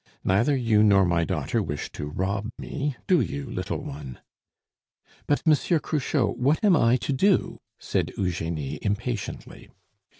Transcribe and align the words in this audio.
Neither 0.23 0.57
you 0.57 0.81
nor 0.81 1.05
my 1.05 1.23
daughter 1.25 1.61
wish 1.61 1.91
to 1.91 2.07
rob 2.07 2.49
me, 2.57 2.95
do 3.05 3.21
you, 3.21 3.45
little 3.45 3.83
one?" 3.83 4.17
"But, 5.27 5.45
Monsieur 5.45 5.77
Cruchot, 5.77 6.39
what 6.39 6.65
am 6.65 6.75
I 6.75 6.95
to 6.97 7.13
do?" 7.13 7.59
said 7.77 8.11
Eugenie 8.17 8.79
impatiently. 8.81 9.69